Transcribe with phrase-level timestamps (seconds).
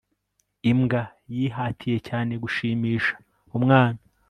[0.71, 1.01] imbwa
[1.33, 3.13] yihatiye cyane gushimisha
[3.57, 3.99] umwana